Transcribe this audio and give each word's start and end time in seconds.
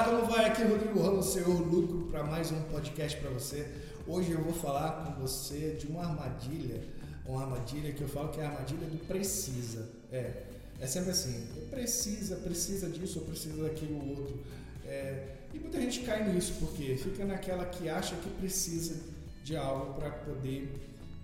Fala 0.00 0.18
como 0.18 0.32
vai? 0.32 0.46
Aqui 0.46 0.62
é 0.62 0.64
Rodrigo 0.64 1.02
Ramos, 1.02 1.26
Senhor 1.26 1.60
Lucro, 1.60 2.08
para 2.10 2.24
mais 2.24 2.50
um 2.50 2.62
podcast 2.62 3.20
para 3.20 3.28
você. 3.28 3.70
Hoje 4.06 4.30
eu 4.30 4.42
vou 4.42 4.54
falar 4.54 5.04
com 5.04 5.20
você 5.20 5.76
de 5.78 5.88
uma 5.88 6.02
armadilha, 6.02 6.82
uma 7.26 7.42
armadilha 7.42 7.92
que 7.92 8.00
eu 8.00 8.08
falo 8.08 8.30
que 8.30 8.40
é 8.40 8.46
a 8.46 8.48
armadilha 8.48 8.86
do 8.86 8.96
precisa. 9.06 9.90
É, 10.10 10.44
é 10.80 10.86
sempre 10.86 11.10
assim, 11.10 11.46
precisa, 11.68 12.36
precisa 12.36 12.88
disso 12.88 13.18
ou 13.18 13.26
precisa 13.26 13.62
daquilo 13.62 13.98
outro. 14.08 14.38
É, 14.86 15.34
e 15.52 15.58
muita 15.58 15.78
gente 15.78 16.00
cai 16.00 16.32
nisso, 16.32 16.54
porque 16.60 16.96
fica 16.96 17.26
naquela 17.26 17.66
que 17.66 17.86
acha 17.90 18.16
que 18.16 18.30
precisa 18.30 18.98
de 19.44 19.54
algo 19.54 20.00
para 20.00 20.10
poder 20.12 20.72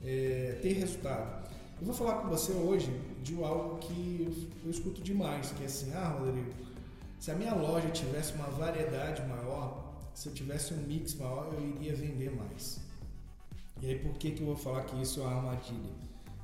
é, 0.04 0.58
ter 0.60 0.74
resultado. 0.74 1.48
Eu 1.80 1.86
vou 1.86 1.94
falar 1.94 2.20
com 2.20 2.28
você 2.28 2.52
hoje 2.52 2.94
de 3.22 3.42
algo 3.42 3.78
que 3.78 4.50
eu 4.62 4.70
escuto 4.70 5.00
demais, 5.00 5.50
que 5.52 5.62
é 5.62 5.66
assim, 5.66 5.94
ah 5.94 6.08
Rodrigo, 6.08 6.65
se 7.18 7.30
a 7.30 7.34
minha 7.34 7.54
loja 7.54 7.88
tivesse 7.90 8.32
uma 8.34 8.48
variedade 8.48 9.22
maior, 9.26 9.94
se 10.14 10.28
eu 10.28 10.34
tivesse 10.34 10.74
um 10.74 10.78
mix 10.78 11.14
maior, 11.14 11.52
eu 11.52 11.68
iria 11.76 11.94
vender 11.94 12.34
mais. 12.34 12.80
E 13.82 13.86
aí 13.86 13.98
por 13.98 14.14
que, 14.14 14.30
que 14.30 14.40
eu 14.40 14.46
vou 14.46 14.56
falar 14.56 14.84
que 14.84 15.00
isso 15.00 15.20
é 15.20 15.24
uma 15.24 15.36
armadilha? 15.36 15.90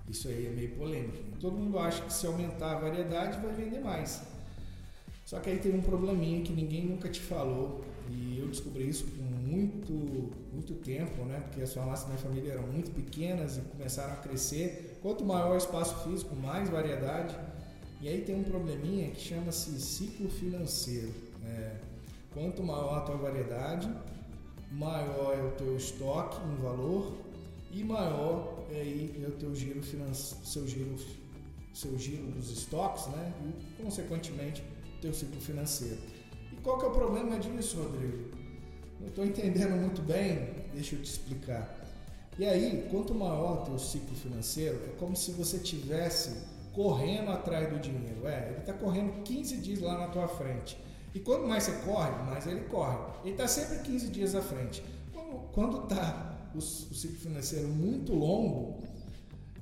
Isso 0.09 0.29
aí 0.29 0.47
é 0.47 0.51
meio 0.51 0.77
polêmico. 0.77 1.17
Né? 1.17 1.37
Todo 1.41 1.57
mundo 1.57 1.79
acha 1.79 2.03
que 2.03 2.12
se 2.12 2.27
aumentar 2.27 2.73
a 2.73 2.81
variedade 2.81 3.41
vai 3.41 3.53
vender 3.53 3.81
mais. 3.81 4.23
Só 5.25 5.39
que 5.41 5.48
aí 5.48 5.59
tem 5.59 5.75
um 5.75 5.81
probleminha 5.81 6.43
que 6.43 6.53
ninguém 6.53 6.84
nunca 6.84 7.09
te 7.09 7.20
falou 7.20 7.83
e 8.11 8.39
eu 8.39 8.48
descobri 8.48 8.89
isso 8.89 9.07
com 9.07 9.23
muito, 9.23 9.93
muito 10.53 10.75
tempo, 10.75 11.25
né? 11.25 11.41
Porque 11.41 11.62
as 11.62 11.73
farmácias 11.73 12.09
da 12.09 12.15
minha 12.15 12.23
família 12.23 12.53
eram 12.53 12.67
muito 12.67 12.91
pequenas 12.91 13.57
e 13.57 13.61
começaram 13.62 14.12
a 14.12 14.17
crescer. 14.17 14.98
Quanto 15.01 15.25
maior 15.25 15.55
o 15.55 15.57
espaço 15.57 16.05
físico, 16.05 16.34
mais 16.37 16.69
variedade. 16.69 17.34
E 18.02 18.09
aí 18.09 18.23
tem 18.23 18.34
um 18.34 18.42
probleminha 18.42 19.12
que 19.12 19.20
chama-se 19.20 19.80
ciclo 19.80 20.29
financeiro. 20.29 21.12
Né? 21.41 21.80
Quanto 22.34 22.61
maior 22.61 22.98
a 22.98 23.01
tua 23.02 23.16
variedade, 23.16 23.88
maior 24.73 25.38
é 25.38 25.41
o 25.41 25.52
teu 25.52 25.77
estoque 25.77 26.36
em 26.44 26.56
valor 26.56 27.12
e 27.70 27.84
maior 27.84 28.67
é, 28.72 28.81
é 29.22 29.28
o 29.28 29.33
teu 29.33 29.55
giro 29.55 29.81
financeiro, 29.84 30.44
seu 30.44 30.67
giro, 30.67 30.97
seu 31.72 31.97
giro 31.97 32.25
dos 32.33 32.50
estoques, 32.50 33.06
né? 33.06 33.33
E 33.47 33.83
consequentemente 33.83 34.64
teu 35.00 35.14
ciclo 35.14 35.41
financeiro. 35.41 35.98
E 36.53 36.56
qual 36.56 36.78
que 36.78 36.87
é 36.87 36.89
o 36.89 36.92
problema 36.92 37.39
disso, 37.39 37.81
Rodrigo? 37.81 38.31
Não 39.00 39.09
estou 39.09 39.25
entendendo 39.25 39.81
muito 39.81 40.03
bem, 40.03 40.48
deixa 40.75 40.97
eu 40.97 41.03
te 41.03 41.11
explicar. 41.11 41.78
E 42.39 42.44
aí, 42.44 42.89
quanto 42.91 43.14
maior 43.14 43.62
o 43.62 43.64
teu 43.66 43.78
ciclo 43.78 44.16
financeiro, 44.16 44.81
é 44.87 44.97
como 44.98 45.14
se 45.14 45.33
você 45.33 45.59
tivesse 45.59 46.31
correndo 46.73 47.31
atrás 47.31 47.69
do 47.70 47.78
dinheiro. 47.78 48.27
É, 48.27 48.48
ele 48.51 48.59
está 48.61 48.73
correndo 48.73 49.23
15 49.23 49.56
dias 49.59 49.81
lá 49.81 49.98
na 49.98 50.09
tua 50.09 50.28
frente. 50.28 50.78
E 51.15 51.20
quanto 51.20 51.47
mais 51.47 51.65
você 51.65 51.73
corre, 51.84 52.11
mais 52.25 52.47
ele 52.47 52.62
corre. 52.62 52.97
Ele 53.23 53.33
está 53.33 53.47
sempre 53.47 53.78
15 53.81 54.09
dias 54.09 54.34
à 54.34 54.41
frente. 54.41 54.83
Quando 55.53 55.83
está 55.83 56.50
o, 56.55 56.59
o 56.59 56.61
ciclo 56.62 57.19
financeiro 57.19 57.69
muito 57.69 58.15
longo, 58.15 58.83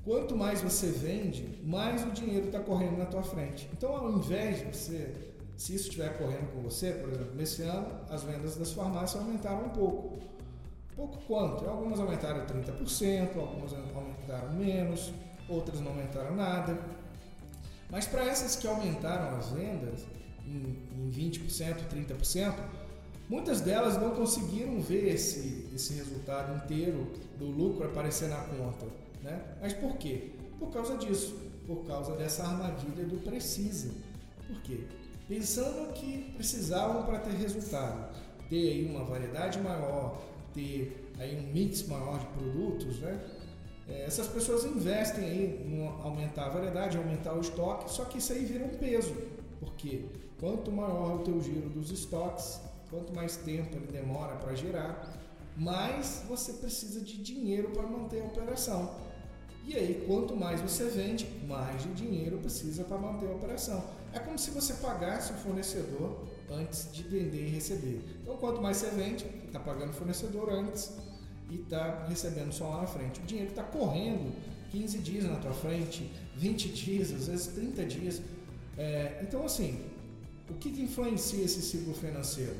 quanto 0.03 0.35
mais 0.35 0.61
você 0.61 0.87
vende, 0.87 1.59
mais 1.63 2.03
o 2.03 2.11
dinheiro 2.11 2.47
está 2.47 2.59
correndo 2.59 2.97
na 2.97 3.05
tua 3.05 3.23
frente. 3.23 3.69
Então, 3.73 3.95
ao 3.95 4.11
invés 4.13 4.59
de 4.59 4.65
você, 4.65 5.13
se 5.57 5.75
isso 5.75 5.89
estiver 5.89 6.17
correndo 6.17 6.51
com 6.53 6.61
você, 6.61 6.91
por 6.91 7.09
exemplo, 7.09 7.35
nesse 7.35 7.63
ano 7.63 7.87
as 8.09 8.23
vendas 8.23 8.55
das 8.55 8.71
farmácias 8.71 9.21
aumentaram 9.21 9.65
um 9.65 9.69
pouco. 9.69 10.19
Pouco 10.95 11.17
quanto? 11.25 11.67
Algumas 11.67 11.99
aumentaram 11.99 12.45
30%, 12.45 13.37
algumas 13.37 13.73
aumentaram 13.73 14.53
menos, 14.53 15.13
outras 15.47 15.79
não 15.79 15.91
aumentaram 15.91 16.35
nada. 16.35 16.77
Mas 17.91 18.07
para 18.07 18.23
essas 18.23 18.55
que 18.55 18.65
aumentaram 18.65 19.37
as 19.37 19.49
vendas 19.49 20.05
em, 20.47 20.77
em 20.97 21.11
20%, 21.11 21.89
30%, 21.93 22.55
muitas 23.29 23.59
delas 23.59 24.01
não 24.01 24.11
conseguiram 24.11 24.81
ver 24.81 25.13
esse, 25.13 25.67
esse 25.75 25.93
resultado 25.95 26.55
inteiro 26.63 27.11
do 27.37 27.45
lucro 27.45 27.85
aparecer 27.85 28.29
na 28.29 28.37
conta. 28.37 28.85
Né? 29.21 29.41
Mas 29.61 29.73
por 29.73 29.97
quê? 29.97 30.31
Por 30.57 30.71
causa 30.71 30.97
disso, 30.97 31.37
por 31.67 31.85
causa 31.85 32.15
dessa 32.15 32.43
armadilha 32.43 33.03
do 33.03 33.17
precisa. 33.17 33.91
Por 34.47 34.61
quê? 34.61 34.85
Pensando 35.27 35.93
que 35.93 36.33
precisavam 36.35 37.03
para 37.03 37.19
ter 37.19 37.33
resultado, 37.33 38.15
ter 38.49 38.69
aí 38.69 38.85
uma 38.85 39.03
variedade 39.03 39.59
maior, 39.59 40.21
ter 40.53 41.11
aí 41.19 41.37
um 41.37 41.53
mix 41.53 41.85
maior 41.87 42.19
de 42.19 42.25
produtos, 42.27 42.99
né? 42.99 43.19
É, 43.87 44.05
essas 44.05 44.27
pessoas 44.27 44.63
investem 44.65 45.25
aí 45.25 45.65
em 45.65 45.87
aumentar 46.03 46.45
a 46.45 46.49
variedade, 46.49 46.97
aumentar 46.97 47.33
o 47.33 47.41
estoque, 47.41 47.91
só 47.91 48.05
que 48.05 48.19
isso 48.19 48.31
aí 48.33 48.45
vira 48.45 48.65
um 48.65 48.69
peso, 48.69 49.15
porque 49.59 50.05
quanto 50.39 50.71
maior 50.71 51.15
o 51.15 51.23
teu 51.23 51.41
giro 51.41 51.69
dos 51.69 51.91
estoques, 51.91 52.59
quanto 52.89 53.13
mais 53.13 53.37
tempo 53.37 53.75
ele 53.75 53.87
demora 53.87 54.35
para 54.35 54.55
girar, 54.55 55.19
mais 55.57 56.23
você 56.27 56.53
precisa 56.53 57.01
de 57.01 57.21
dinheiro 57.21 57.69
para 57.71 57.83
manter 57.83 58.21
a 58.21 58.25
operação. 58.25 59.11
E 59.65 59.75
aí, 59.75 60.03
quanto 60.07 60.35
mais 60.35 60.59
você 60.59 60.85
vende, 60.85 61.27
mais 61.47 61.83
de 61.83 61.93
dinheiro 61.93 62.37
precisa 62.39 62.83
para 62.83 62.97
manter 62.97 63.27
a 63.27 63.35
operação. 63.35 63.83
É 64.11 64.19
como 64.19 64.37
se 64.37 64.49
você 64.49 64.73
pagasse 64.75 65.31
o 65.31 65.35
fornecedor 65.35 66.19
antes 66.49 66.91
de 66.91 67.03
vender 67.03 67.47
e 67.47 67.49
receber. 67.49 68.01
Então, 68.21 68.37
quanto 68.37 68.59
mais 68.59 68.77
você 68.77 68.89
vende, 68.89 69.25
está 69.45 69.59
pagando 69.59 69.91
o 69.91 69.93
fornecedor 69.93 70.49
antes 70.49 70.91
e 71.51 71.61
está 71.61 72.05
recebendo 72.07 72.51
só 72.53 72.69
lá 72.69 72.81
na 72.81 72.87
frente. 72.87 73.19
O 73.19 73.23
dinheiro 73.23 73.49
está 73.49 73.63
correndo 73.63 74.33
15 74.71 74.97
dias 74.99 75.25
na 75.25 75.35
tua 75.35 75.53
frente, 75.53 76.09
20 76.37 76.69
dias, 76.69 77.11
às 77.11 77.27
vezes 77.27 77.47
30 77.47 77.85
dias. 77.85 78.21
É, 78.77 79.19
então, 79.21 79.45
assim, 79.45 79.79
o 80.49 80.53
que, 80.53 80.71
que 80.71 80.81
influencia 80.81 81.43
esse 81.43 81.61
ciclo 81.61 81.93
financeiro? 81.93 82.55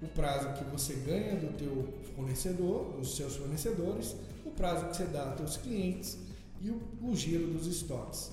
O 0.00 0.08
prazo 0.08 0.54
que 0.54 0.64
você 0.64 0.94
ganha 0.94 1.36
do 1.36 1.52
teu 1.56 1.86
fornecedor, 2.16 2.92
dos 2.96 3.14
seus 3.14 3.36
fornecedores, 3.36 4.16
o 4.44 4.50
prazo 4.50 4.86
que 4.86 4.96
você 4.96 5.04
dá 5.04 5.24
aos 5.24 5.36
teus 5.36 5.56
clientes 5.58 6.16
e 6.62 6.70
o, 6.70 6.80
o 7.02 7.14
giro 7.14 7.46
dos 7.48 7.66
estoques. 7.66 8.30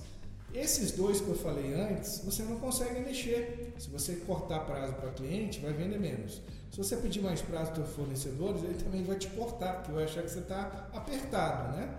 Esses 0.54 0.92
dois 0.92 1.20
que 1.20 1.28
eu 1.28 1.34
falei 1.34 1.74
antes, 1.74 2.20
você 2.24 2.42
não 2.44 2.58
consegue 2.58 3.00
mexer. 3.00 3.74
Se 3.78 3.90
você 3.90 4.16
cortar 4.16 4.60
prazo 4.60 4.94
para 4.94 5.10
cliente, 5.10 5.60
vai 5.60 5.72
vender 5.72 5.98
menos. 5.98 6.40
Se 6.70 6.78
você 6.78 6.96
pedir 6.96 7.22
mais 7.22 7.40
prazo 7.40 7.72
para 7.72 7.84
fornecedores, 7.84 8.62
ele 8.62 8.74
também 8.74 9.02
vai 9.02 9.16
te 9.16 9.28
cortar, 9.28 9.76
porque 9.76 9.92
vai 9.92 10.04
achar 10.04 10.22
que 10.22 10.30
você 10.30 10.40
está 10.40 10.88
apertado, 10.92 11.76
né? 11.76 11.94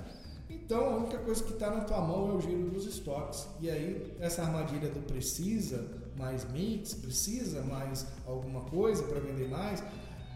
Então, 0.49 0.93
a 0.93 0.97
única 0.97 1.17
coisa 1.17 1.43
que 1.43 1.53
está 1.53 1.69
na 1.71 1.81
tua 1.81 1.99
mão 2.01 2.31
é 2.31 2.33
o 2.33 2.41
giro 2.41 2.69
dos 2.69 2.85
estoques. 2.85 3.47
E 3.59 3.69
aí, 3.69 4.15
essa 4.19 4.43
armadilha 4.43 4.89
do 4.89 4.99
precisa 5.01 5.85
mais 6.15 6.49
mix, 6.51 6.93
precisa 6.93 7.61
mais 7.63 8.05
alguma 8.25 8.61
coisa 8.61 9.03
para 9.03 9.19
vender 9.19 9.47
mais, 9.49 9.83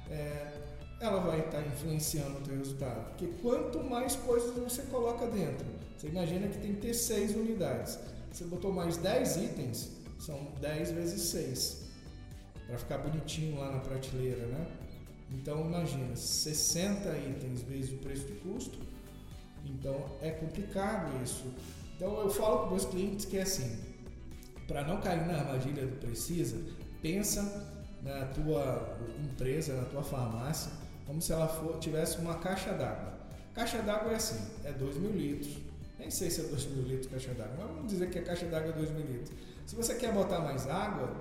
é, 0.10 0.60
ela 1.00 1.20
vai 1.20 1.40
estar 1.40 1.62
tá 1.62 1.68
influenciando 1.68 2.38
o 2.38 2.42
teu 2.42 2.58
resultado. 2.58 3.10
Porque 3.10 3.28
quanto 3.42 3.84
mais 3.84 4.16
coisas 4.16 4.56
você 4.56 4.84
coloca 4.84 5.28
dentro, 5.28 5.66
você 5.98 6.08
imagina 6.08 6.48
que 6.48 6.58
tem 6.58 6.74
que 6.74 6.82
ter 6.82 6.94
6 6.94 7.36
unidades. 7.36 7.98
Você 8.32 8.46
botou 8.46 8.72
mais 8.72 8.98
10 8.98 9.38
itens, 9.38 9.92
são 10.20 10.48
10 10.60 10.92
vezes 10.92 11.22
6 11.30 11.91
para 12.72 12.80
ficar 12.80 12.98
bonitinho 13.00 13.60
lá 13.60 13.70
na 13.70 13.80
prateleira, 13.80 14.46
né? 14.46 14.66
Então 15.30 15.60
imagina, 15.60 16.16
60 16.16 17.18
itens 17.18 17.64
vezes 17.64 17.92
o 17.92 17.98
preço 17.98 18.26
de 18.26 18.34
custo, 18.36 18.80
então 19.66 20.06
é 20.22 20.32
complicado 20.32 21.12
isso. 21.22 21.54
Então 21.96 22.22
eu 22.22 22.30
falo 22.30 22.60
para 22.60 22.70
meus 22.70 22.86
clientes 22.86 23.26
que 23.26 23.38
é 23.38 23.42
assim, 23.42 23.78
para 24.70 24.86
não 24.86 25.02
cair 25.02 25.28
na 25.28 25.40
armadilha 25.40 25.86
do 25.86 25.98
precisa, 25.98 26.58
pensa 27.02 27.42
na 28.02 28.28
tua 28.28 28.98
empresa, 29.22 29.76
na 29.76 29.84
tua 29.84 30.02
farmácia, 30.02 30.72
como 31.06 31.22
se 31.22 31.34
ela 31.34 31.50
for, 31.50 31.78
tivesse 31.78 32.20
uma 32.20 32.36
caixa 32.36 32.72
d'água. 32.72 33.20
Caixa 33.54 33.82
d'água 33.82 34.14
é 34.14 34.16
assim, 34.16 34.40
é 34.64 34.72
2 34.72 34.96
mil 34.96 35.12
litros. 35.12 35.58
Nem 36.00 36.10
sei 36.10 36.30
se 36.30 36.40
é 36.40 36.44
2 36.46 36.66
mil 36.68 36.84
litros 36.84 37.08
caixa 37.08 37.34
d'água, 37.34 37.54
mas 37.60 37.68
vamos 37.68 37.92
dizer 37.92 38.10
que 38.10 38.20
a 38.20 38.24
caixa 38.24 38.46
d'água 38.46 38.70
é 38.70 38.74
2 38.78 38.92
mil 38.92 39.06
litros. 39.06 39.32
Se 39.66 39.76
você 39.76 39.94
quer 39.96 40.14
botar 40.14 40.40
mais 40.40 40.68
água, 40.68 41.14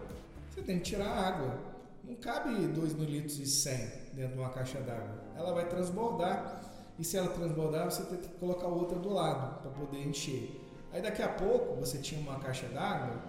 você 0.51 0.63
tem 0.63 0.79
que 0.79 0.85
tirar 0.85 1.07
a 1.07 1.29
água. 1.29 1.59
Não 2.03 2.15
cabe 2.17 2.67
2 2.67 2.95
mil 2.95 3.05
litros 3.05 3.39
e 3.39 3.47
100 3.47 3.75
dentro 4.15 4.35
de 4.35 4.39
uma 4.39 4.51
caixa 4.51 4.81
d'água. 4.81 5.23
Ela 5.37 5.53
vai 5.53 5.69
transbordar. 5.69 6.61
E 6.99 7.05
se 7.05 7.17
ela 7.17 7.29
transbordar, 7.29 7.91
você 7.91 8.03
tem 8.05 8.19
que 8.19 8.29
colocar 8.35 8.67
outra 8.67 8.99
do 8.99 9.11
lado 9.11 9.61
para 9.63 9.71
poder 9.71 10.07
encher. 10.07 10.61
Aí 10.93 11.01
daqui 11.01 11.23
a 11.23 11.29
pouco 11.29 11.77
você 11.77 11.99
tinha 11.99 12.21
uma 12.21 12.39
caixa 12.41 12.67
d'água 12.69 13.23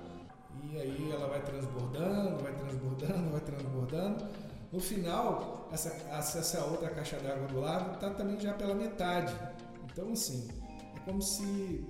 e 0.64 0.78
aí 0.78 1.12
ela 1.12 1.28
vai 1.28 1.42
transbordando, 1.42 2.44
vai 2.44 2.54
transbordando, 2.54 3.30
vai 3.30 3.42
transbordando. 3.42 4.28
No 4.72 4.80
final, 4.80 5.70
essa, 5.72 5.90
essa 6.12 6.66
outra 6.66 6.90
caixa 6.90 7.18
d'água 7.18 7.48
do 7.48 7.60
lado 7.60 7.94
está 7.94 8.10
também 8.10 8.40
já 8.40 8.54
pela 8.54 8.74
metade. 8.74 9.34
Então 9.86 10.12
assim, 10.12 10.50
é 10.96 11.00
como 11.06 11.22
se 11.22 11.86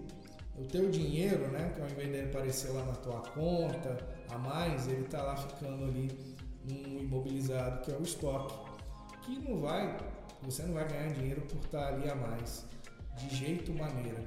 o 0.57 0.65
teu 0.65 0.89
dinheiro, 0.89 1.47
né, 1.47 1.71
que 1.73 1.81
ao 1.81 1.87
invés 1.87 2.11
de 2.11 2.21
aparecer 2.21 2.71
lá 2.71 2.83
na 2.85 2.93
tua 2.93 3.21
conta 3.21 3.97
a 4.31 4.37
mais, 4.37 4.87
ele 4.87 5.01
está 5.01 5.21
lá 5.21 5.35
ficando 5.35 5.85
ali 5.85 6.09
num 6.63 6.99
imobilizado 6.99 7.81
que 7.81 7.91
é 7.91 7.97
o 7.97 8.03
estoque, 8.03 8.55
que 9.23 9.39
não 9.39 9.59
vai, 9.59 9.97
você 10.41 10.63
não 10.63 10.73
vai 10.73 10.87
ganhar 10.87 11.13
dinheiro 11.13 11.41
por 11.41 11.63
estar 11.63 11.87
ali 11.87 12.09
a 12.09 12.15
mais, 12.15 12.65
de 13.17 13.35
jeito 13.35 13.73
maneira. 13.73 14.23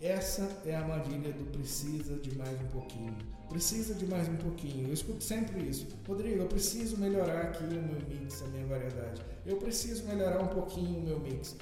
Essa 0.00 0.50
é 0.66 0.74
a 0.74 0.80
armadilha 0.80 1.32
do 1.32 1.44
precisa 1.52 2.16
de 2.16 2.36
mais 2.36 2.60
um 2.60 2.66
pouquinho. 2.66 3.16
precisa 3.48 3.94
de 3.94 4.04
mais 4.06 4.28
um 4.28 4.36
pouquinho. 4.36 4.88
Eu 4.88 4.94
escuto 4.94 5.22
sempre 5.22 5.62
isso. 5.62 5.86
Rodrigo, 6.08 6.40
eu 6.40 6.48
preciso 6.48 6.96
melhorar 6.96 7.42
aqui 7.42 7.62
o 7.62 7.68
meu 7.68 8.00
mix, 8.08 8.42
a 8.42 8.48
minha 8.48 8.66
variedade. 8.66 9.22
Eu 9.46 9.58
preciso 9.58 10.04
melhorar 10.04 10.42
um 10.42 10.48
pouquinho 10.48 10.98
o 10.98 11.02
meu 11.02 11.20
mix. 11.20 11.54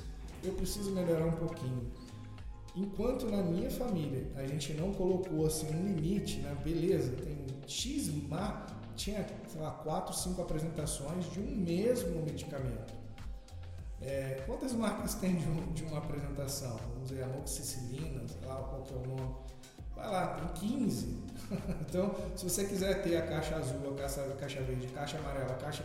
Eu 0.42 0.54
preciso 0.54 0.90
melhorar 0.92 1.26
um 1.26 1.32
pouquinho. 1.32 1.90
Enquanto 2.76 3.26
na 3.26 3.42
minha 3.42 3.70
família 3.70 4.30
a 4.36 4.46
gente 4.46 4.72
não 4.74 4.92
colocou 4.92 5.46
assim 5.46 5.66
um 5.74 5.86
limite, 5.86 6.38
né? 6.40 6.56
beleza, 6.64 7.12
tem 7.16 7.46
X 7.66 8.08
mar, 8.28 8.66
tinha, 8.96 9.26
sei 9.48 9.60
lá, 9.60 9.70
quatro, 9.70 10.14
cinco 10.14 10.42
apresentações 10.42 11.30
de 11.32 11.40
um 11.40 11.56
mesmo 11.56 12.22
medicamento. 12.22 12.94
É, 14.00 14.42
quantas 14.46 14.72
marcas 14.72 15.14
tem 15.14 15.36
de, 15.36 15.48
um, 15.48 15.72
de, 15.72 15.84
uma 15.84 15.98
apresentação? 15.98 16.78
Vamos 16.94 17.10
dizer, 17.10 17.22
amoxicilina, 17.24 18.26
sei 18.28 18.46
lá 18.46 18.56
qual 18.56 18.82
que 18.82 18.94
é 18.94 18.96
o 18.96 19.06
nome. 19.06 19.34
Vai 19.94 20.10
lá, 20.10 20.26
tem 20.28 20.70
15. 20.70 21.18
então, 21.86 22.14
se 22.34 22.44
você 22.44 22.64
quiser 22.64 23.02
ter 23.02 23.16
a 23.16 23.26
caixa 23.26 23.56
azul, 23.56 23.92
a 23.92 23.94
caixa, 23.96 24.22
a 24.22 24.36
caixa 24.36 24.62
verde, 24.62 24.86
a 24.86 24.90
caixa 24.90 25.18
amarela, 25.18 25.52
a 25.52 25.56
caixa. 25.56 25.84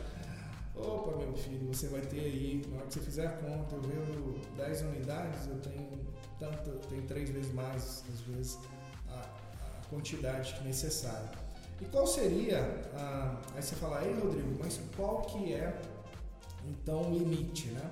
Opa, 0.76 1.18
meu 1.18 1.34
filho, 1.36 1.68
você 1.68 1.88
vai 1.88 2.02
ter 2.02 2.20
aí, 2.20 2.66
na 2.70 2.78
hora 2.78 2.88
que 2.88 2.94
você 2.94 3.00
fizer 3.00 3.28
a 3.28 3.32
conta, 3.32 3.76
eu 3.76 3.82
vendo 3.82 4.42
10 4.58 4.82
unidades, 4.82 5.48
eu 5.48 5.58
tenho 5.60 6.06
tanto, 6.40 6.72
tenho 6.90 7.04
três 7.04 7.30
vezes 7.30 7.54
mais, 7.54 8.04
às 8.14 8.22
vezes, 8.22 8.60
a, 9.10 9.20
a 9.20 9.86
quantidade 9.90 10.62
necessária. 10.64 11.30
E 11.82 11.86
qual 11.86 12.08
seria, 12.08 12.60
a, 12.96 13.38
aí 13.56 13.62
você 13.62 13.76
fala, 13.76 14.06
ei 14.06 14.14
Rodrigo, 14.14 14.56
mas 14.60 14.80
qual 14.96 15.22
que 15.22 15.54
é 15.54 15.80
então 16.68 17.12
o 17.12 17.18
limite, 17.18 17.68
né? 17.68 17.92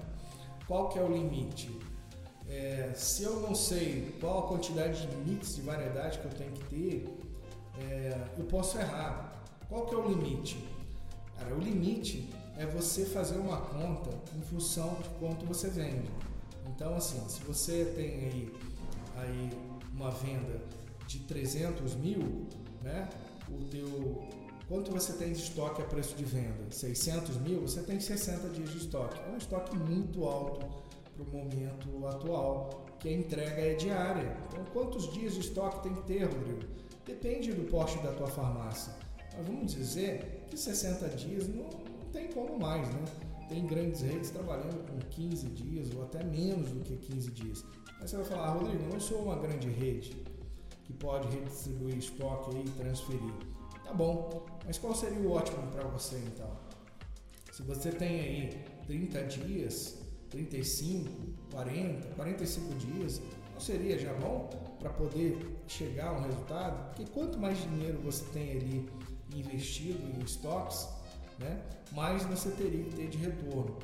Qual 0.68 0.90
que 0.90 0.98
é 0.98 1.02
o 1.02 1.12
limite? 1.12 1.80
É, 2.48 2.92
se 2.96 3.24
eu 3.24 3.40
não 3.42 3.56
sei 3.56 4.18
qual 4.20 4.46
a 4.46 4.48
quantidade 4.48 5.06
de 5.06 5.16
mix 5.18 5.56
de 5.56 5.62
variedade 5.62 6.20
que 6.20 6.26
eu 6.26 6.32
tenho 6.32 6.52
que 6.52 6.64
ter, 6.66 7.20
é, 7.80 8.28
eu 8.38 8.46
posso 8.46 8.78
errar. 8.78 9.44
Qual 9.70 9.86
que 9.86 9.96
é 9.96 9.98
o 9.98 10.08
limite? 10.08 10.64
Cara, 11.38 11.54
o 11.56 11.60
limite 11.60 12.30
é 12.58 12.66
você 12.66 13.06
fazer 13.06 13.38
uma 13.38 13.58
conta 13.58 14.12
em 14.36 14.42
função 14.42 14.96
de 15.02 15.10
quanto 15.20 15.46
você 15.46 15.70
vende. 15.70 16.10
Então, 16.68 16.96
assim, 16.96 17.22
se 17.30 17.42
você 17.44 17.86
tem 17.96 18.06
aí, 18.06 18.54
aí 19.16 19.50
uma 19.94 20.12
venda 20.12 20.62
de 21.08 21.20
300 21.20 21.96
mil, 21.96 22.48
né? 22.82 23.10
O 23.50 23.66
teu 23.66 24.24
quanto 24.68 24.92
você 24.92 25.14
tem 25.14 25.34
de 25.34 25.40
estoque 25.40 25.82
a 25.82 25.86
preço 25.86 26.16
de 26.16 26.26
venda? 26.26 26.72
600 26.72 27.38
mil? 27.38 27.62
Você 27.62 27.82
tem 27.84 28.00
60 28.00 28.50
dias 28.50 28.72
de 28.72 28.78
estoque. 28.78 29.20
É 29.20 29.32
um 29.32 29.38
estoque 29.38 29.76
muito 29.78 30.26
alto 30.26 30.66
para 31.16 31.24
o 31.24 31.28
momento 31.32 32.08
atual, 32.08 32.86
que 33.00 33.10
a 33.10 33.12
entrega 33.12 33.62
é 33.62 33.76
diária. 33.76 34.36
Então, 34.48 34.66
quantos 34.74 35.12
dias 35.14 35.34
de 35.34 35.42
estoque 35.42 35.84
tem 35.84 35.94
que 35.94 36.02
ter, 36.04 36.24
Rodrigo? 36.24 36.62
Depende 37.06 37.52
do 37.52 37.70
porte 37.70 37.98
da 38.00 38.12
tua 38.14 38.28
farmácia. 38.28 38.94
Mas 39.36 39.46
vamos 39.46 39.74
dizer 39.74 40.46
que 40.50 40.58
60 40.58 41.10
dias 41.10 41.48
não, 41.48 41.66
não 41.66 42.10
tem 42.12 42.32
como 42.32 42.58
mais, 42.58 42.88
né? 42.88 43.04
Tem 43.50 43.66
grandes 43.66 44.02
redes 44.02 44.30
trabalhando 44.30 44.86
com 44.88 44.98
15 45.10 45.48
dias 45.50 45.94
ou 45.96 46.04
até 46.04 46.24
menos 46.24 46.70
do 46.72 46.80
que 46.82 46.96
15 46.96 47.32
dias. 47.32 47.66
Aí 48.00 48.08
você 48.08 48.18
vai 48.18 48.26
falar, 48.26 48.48
ah, 48.48 48.52
Rodrigo, 48.52 48.84
eu 48.94 49.00
sou 49.00 49.24
uma 49.24 49.36
grande 49.36 49.70
rede 49.70 50.16
que 50.84 50.94
pode 50.94 51.28
redistribuir 51.30 51.98
estoque 51.98 52.58
e 52.58 52.70
transferir. 52.72 53.34
Tá 53.84 53.94
bom, 53.94 54.46
mas 54.66 54.78
qual 54.78 54.96
seria 54.96 55.20
o 55.20 55.32
ótimo 55.32 55.72
para 55.72 55.84
você 55.86 56.18
então? 56.18 56.50
Se 57.52 57.62
você 57.64 57.92
tem 57.92 58.20
aí 58.20 58.66
30 58.88 59.24
dias, 59.24 60.00
35, 60.30 61.10
40, 61.52 62.08
45 62.16 62.74
dias, 62.76 63.22
não 63.54 63.62
seria 63.62 64.00
já 64.00 64.14
bom 64.14 64.50
para 64.80 64.90
poder 64.90 65.38
chegar 65.68 66.08
a 66.08 66.14
um 66.14 66.22
resultado? 66.24 66.90
Porque 66.90 67.06
quanto 67.12 67.38
mais 67.38 67.62
dinheiro 67.62 68.00
você 68.00 68.26
tem 68.34 68.52
ali 68.52 68.90
investido 69.36 70.00
em 70.18 70.24
estoques, 70.24 70.88
né, 71.40 71.62
mais 71.92 72.24
você 72.24 72.50
teria 72.52 72.84
que 72.84 72.96
ter 72.96 73.08
de 73.08 73.18
retorno 73.18 73.78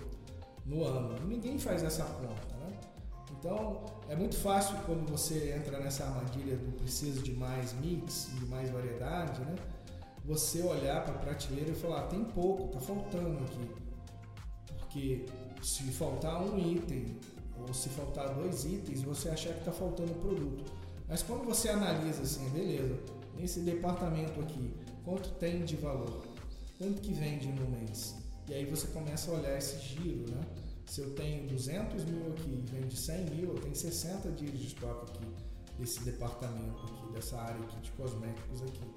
no 0.66 0.84
ano. 0.84 1.20
Ninguém 1.28 1.58
faz 1.58 1.84
essa 1.84 2.04
conta. 2.04 2.56
Né? 2.60 2.80
Então 3.32 3.86
é 4.08 4.16
muito 4.16 4.38
fácil 4.38 4.78
quando 4.86 5.10
você 5.10 5.54
entra 5.54 5.80
nessa 5.80 6.06
armadilha 6.06 6.58
do 6.58 6.72
precisa 6.78 7.22
de 7.22 7.34
mais 7.34 7.74
mix, 7.74 8.30
de 8.38 8.46
mais 8.46 8.70
variedade, 8.70 9.42
né? 9.42 9.56
você 10.24 10.62
olhar 10.62 11.04
para 11.04 11.16
a 11.16 11.18
prateleira 11.18 11.72
e 11.72 11.76
falar: 11.76 12.04
tem 12.04 12.24
pouco, 12.24 12.68
tá 12.68 12.80
faltando 12.80 13.44
aqui. 13.44 13.70
Porque 14.78 15.26
se 15.62 15.84
faltar 15.92 16.42
um 16.42 16.58
item 16.58 17.18
ou 17.58 17.74
se 17.74 17.90
faltar 17.90 18.34
dois 18.36 18.66
itens, 18.66 19.02
você 19.02 19.30
achar 19.30 19.54
que 19.54 19.60
está 19.60 19.72
faltando 19.72 20.14
produto. 20.16 20.72
Mas 21.08 21.24
quando 21.24 21.44
você 21.46 21.70
analisa 21.70 22.22
assim, 22.22 22.48
beleza, 22.50 23.00
nesse 23.36 23.62
departamento 23.62 24.40
aqui, 24.40 24.74
quanto 25.04 25.30
tem 25.32 25.66
de 25.66 25.76
valor? 25.76 26.29
Quanto 26.80 27.02
que 27.02 27.12
vende 27.12 27.50
no 27.50 27.70
mês? 27.72 28.16
E 28.48 28.54
aí 28.54 28.64
você 28.64 28.88
começa 28.88 29.30
a 29.30 29.34
olhar 29.34 29.58
esse 29.58 29.78
giro, 29.80 30.32
né? 30.32 30.42
Se 30.86 31.02
eu 31.02 31.14
tenho 31.14 31.46
200 31.50 32.06
mil 32.06 32.28
aqui 32.28 32.50
e 32.50 32.72
vende 32.72 32.96
100 32.96 33.26
mil, 33.32 33.50
eu 33.50 33.60
tenho 33.60 33.76
60 33.76 34.32
dias 34.32 34.58
de 34.58 34.68
estoque 34.68 35.12
aqui 35.12 35.26
desse 35.78 36.02
departamento 36.06 36.82
aqui, 36.86 37.12
dessa 37.12 37.38
área 37.38 37.62
aqui 37.66 37.82
de 37.82 37.92
cosméticos 37.92 38.62
aqui. 38.62 38.90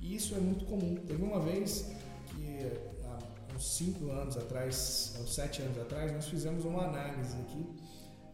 E 0.00 0.16
isso 0.16 0.34
é 0.34 0.38
muito 0.38 0.64
comum. 0.64 0.96
Teve 1.06 1.22
uma 1.22 1.38
vez 1.38 1.92
que 2.28 2.66
há 3.04 3.54
uns 3.54 3.76
5 3.76 4.10
anos 4.10 4.38
atrás, 4.38 5.14
uns 5.20 5.34
7 5.34 5.60
anos 5.60 5.78
atrás, 5.80 6.10
nós 6.12 6.28
fizemos 6.28 6.64
uma 6.64 6.86
análise 6.86 7.36
aqui 7.42 7.66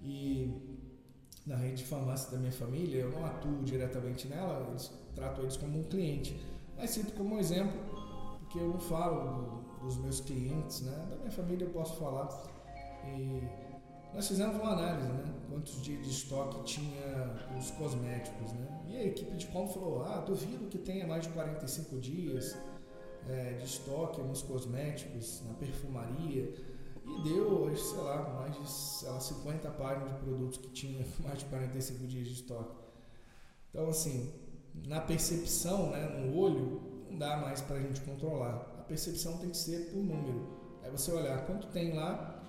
e 0.00 0.54
na 1.44 1.56
rede 1.56 1.78
de 1.78 1.84
farmácia 1.84 2.30
da 2.30 2.38
minha 2.38 2.52
família, 2.52 3.00
eu 3.00 3.10
não 3.10 3.26
atuo 3.26 3.60
diretamente 3.64 4.28
nela, 4.28 4.68
eles 4.70 4.88
trato 5.16 5.40
eles 5.40 5.56
como 5.56 5.80
um 5.80 5.82
cliente. 5.82 6.40
Mas 6.76 6.90
cito 6.90 7.12
como 7.14 7.40
exemplo, 7.40 8.06
porque 8.48 8.58
eu 8.58 8.68
não 8.68 8.80
falo 8.80 9.60
do, 9.78 9.84
dos 9.84 9.98
meus 9.98 10.20
clientes, 10.20 10.80
né? 10.80 11.06
Da 11.10 11.16
minha 11.16 11.30
família 11.30 11.66
eu 11.66 11.70
posso 11.70 11.96
falar. 11.96 12.28
E 13.04 13.42
nós 14.14 14.26
fizemos 14.26 14.56
uma 14.56 14.72
análise, 14.72 15.06
né? 15.06 15.34
Quantos 15.50 15.82
dias 15.82 16.02
de 16.02 16.10
estoque 16.10 16.64
tinha 16.64 17.36
os 17.58 17.70
cosméticos, 17.72 18.52
né? 18.54 18.84
E 18.88 18.96
a 18.96 19.04
equipe 19.04 19.36
de 19.36 19.46
compra 19.48 19.74
falou: 19.74 20.02
ah, 20.02 20.20
duvido 20.20 20.66
que 20.68 20.78
tenha 20.78 21.06
mais 21.06 21.24
de 21.24 21.28
45 21.30 22.00
dias 22.00 22.56
é, 23.28 23.52
de 23.52 23.66
estoque 23.66 24.22
nos 24.22 24.40
cosméticos, 24.40 25.42
na 25.46 25.52
perfumaria. 25.54 26.54
E 27.04 27.22
deu, 27.22 27.74
sei 27.74 27.98
lá, 27.98 28.34
mais 28.34 28.54
de 28.58 28.70
sei 28.70 29.08
lá, 29.10 29.20
50 29.20 29.70
páginas 29.72 30.14
de 30.14 30.20
produtos 30.20 30.58
que 30.58 30.68
tinha 30.70 31.06
mais 31.20 31.38
de 31.38 31.44
45 31.46 32.06
dias 32.06 32.26
de 32.28 32.32
estoque. 32.32 32.76
Então, 33.70 33.88
assim, 33.88 34.32
na 34.86 35.00
percepção, 35.00 35.90
né, 35.90 36.06
no 36.06 36.36
olho, 36.36 36.97
não 37.10 37.18
dá 37.18 37.36
mais 37.38 37.60
para 37.60 37.76
a 37.76 37.80
gente 37.80 38.00
controlar. 38.02 38.54
A 38.78 38.82
percepção 38.82 39.38
tem 39.38 39.50
que 39.50 39.56
ser 39.56 39.90
por 39.90 40.02
número. 40.02 40.58
É 40.82 40.90
você 40.90 41.12
olhar 41.12 41.44
quanto 41.46 41.66
tem 41.68 41.94
lá 41.94 42.42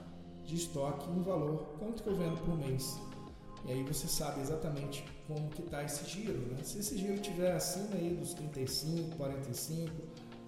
de 0.45 0.55
estoque 0.55 1.09
em 1.11 1.21
valor, 1.21 1.75
quanto 1.77 2.01
que 2.01 2.09
eu 2.09 2.15
vendo 2.15 2.37
por 2.43 2.57
mês. 2.57 2.97
E 3.65 3.71
aí 3.71 3.83
você 3.83 4.07
sabe 4.07 4.41
exatamente 4.41 5.05
como 5.27 5.49
que 5.49 5.61
está 5.61 5.83
esse 5.83 6.05
giro. 6.05 6.39
Né? 6.53 6.63
Se 6.63 6.79
esse 6.79 6.97
giro 6.97 7.15
estiver 7.15 7.51
acima 7.51 7.95
aí 7.95 8.15
dos 8.15 8.33
35, 8.33 9.15
45, 9.15 9.91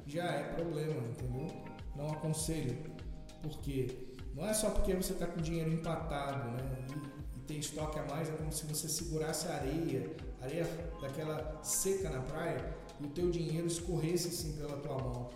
já 0.08 0.26
é 0.26 0.44
problema, 0.54 1.02
entendeu? 1.10 1.48
Não 1.96 2.08
aconselho. 2.08 2.78
Porque 3.42 4.12
não 4.34 4.48
é 4.48 4.54
só 4.54 4.70
porque 4.70 4.94
você 4.96 5.14
está 5.14 5.28
com 5.28 5.42
dinheiro 5.42 5.72
empatado 5.72 6.52
né? 6.52 6.88
e, 7.36 7.38
e 7.38 7.42
tem 7.42 7.60
estoque 7.60 8.00
a 8.00 8.06
mais, 8.06 8.30
é 8.30 8.32
como 8.34 8.52
se 8.52 8.66
você 8.66 8.88
segurasse 8.88 9.48
a 9.48 9.56
areia, 9.56 10.16
areia 10.42 10.66
daquela 11.02 11.60
seca 11.64 12.10
na 12.10 12.22
praia, 12.22 12.78
e 13.02 13.06
o 13.06 13.10
teu 13.10 13.30
dinheiro 13.30 13.68
escorresse 13.68 14.28
assim 14.28 14.54
pela 14.54 14.78
tua 14.78 14.98
mão. 14.98 15.30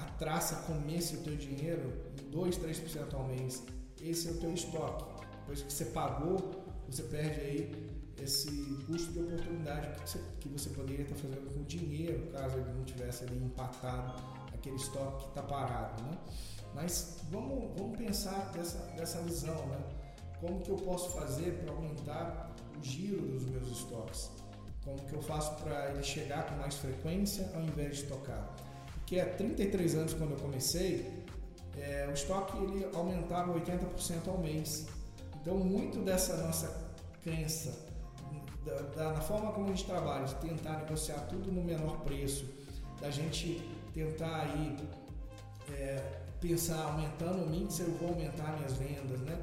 A 0.00 0.04
traça 0.18 0.56
comesse 0.66 1.16
o 1.16 1.20
teu 1.20 1.36
dinheiro 1.36 1.92
em 2.20 2.30
2, 2.30 2.58
3% 2.58 3.14
ao 3.14 3.26
mês 3.26 3.62
esse 4.00 4.28
é 4.28 4.30
o 4.30 4.36
teu 4.38 4.54
estoque. 4.54 5.04
Depois 5.40 5.62
que 5.62 5.72
você 5.72 5.84
pagou, 5.86 6.64
você 6.88 7.02
perde 7.04 7.40
aí 7.40 7.90
esse 8.18 8.50
custo 8.86 9.12
de 9.12 9.20
oportunidade 9.20 9.88
que 10.00 10.08
você, 10.08 10.20
que 10.40 10.48
você 10.48 10.70
poderia 10.70 11.02
estar 11.02 11.16
fazendo 11.16 11.54
com 11.54 11.62
dinheiro, 11.64 12.30
caso 12.32 12.56
ele 12.56 12.72
não 12.72 12.84
tivesse 12.84 13.24
ali 13.24 13.44
empatado 13.44 14.22
aquele 14.52 14.76
estoque 14.76 15.24
que 15.24 15.28
está 15.30 15.42
parado, 15.42 16.02
né? 16.02 16.18
Mas 16.74 17.18
vamos, 17.30 17.78
vamos 17.78 17.98
pensar 17.98 18.52
dessa, 18.52 18.78
dessa 18.96 19.20
visão, 19.22 19.66
né? 19.66 19.82
Como 20.40 20.60
que 20.60 20.70
eu 20.70 20.76
posso 20.76 21.10
fazer 21.10 21.62
para 21.62 21.72
aumentar 21.72 22.54
o 22.78 22.82
giro 22.82 23.20
dos 23.22 23.44
meus 23.46 23.68
estoques? 23.68 24.30
Como 24.90 25.08
que 25.08 25.14
eu 25.14 25.22
faço 25.22 25.54
para 25.62 25.90
ele 25.90 26.02
chegar 26.02 26.46
com 26.46 26.56
mais 26.56 26.74
frequência 26.74 27.48
ao 27.54 27.62
invés 27.62 27.98
de 27.98 28.02
tocar? 28.04 28.56
Porque 28.94 29.20
há 29.20 29.26
33 29.26 29.94
anos 29.94 30.14
quando 30.14 30.32
eu 30.32 30.38
comecei, 30.38 31.24
é, 31.78 32.06
o 32.08 32.12
estoque 32.12 32.56
ele 32.58 32.88
aumentava 32.92 33.52
80% 33.54 34.28
ao 34.28 34.38
mês. 34.38 34.86
Então, 35.40 35.56
muito 35.58 36.00
dessa 36.00 36.36
nossa 36.38 36.92
crença, 37.22 37.72
da, 38.64 39.12
da, 39.12 39.20
forma 39.20 39.52
como 39.52 39.66
a 39.66 39.68
gente 39.68 39.84
trabalha, 39.84 40.24
de 40.24 40.34
tentar 40.36 40.78
negociar 40.78 41.20
tudo 41.28 41.52
no 41.52 41.62
menor 41.62 42.00
preço, 42.00 42.44
da 43.00 43.10
gente 43.10 43.62
tentar 43.94 44.42
aí 44.42 44.76
é, 45.72 46.02
pensar 46.40 46.82
aumentando 46.82 47.44
o 47.44 47.48
mix, 47.48 47.78
eu 47.78 47.92
vou 47.92 48.10
aumentar 48.10 48.56
minhas 48.56 48.74
vendas, 48.74 49.20
né? 49.20 49.40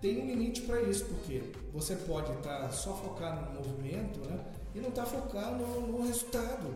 Tem 0.00 0.22
um 0.22 0.26
limite 0.26 0.62
para 0.62 0.82
isso, 0.82 1.06
porque 1.06 1.42
você 1.72 1.96
pode 1.96 2.30
estar 2.32 2.60
tá 2.60 2.70
só 2.70 2.94
focado 2.94 3.50
no 3.50 3.60
movimento, 3.60 4.20
né? 4.28 4.38
E 4.76 4.80
não 4.80 4.90
estar 4.90 5.04
tá 5.04 5.08
focado 5.08 5.66
no, 5.66 5.86
no 5.86 6.06
resultado. 6.06 6.74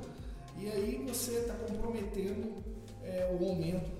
E 0.57 0.69
aí 0.69 1.05
você 1.07 1.33
está 1.33 1.55
comprometendo 1.55 2.63
é, 3.03 3.37
o 3.39 3.47
aumento 3.47 3.91